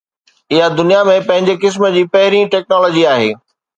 [0.53, 3.29] اها دنيا ۾ پنهنجي قسم جي پهرين ٽيڪنالاجي آهي.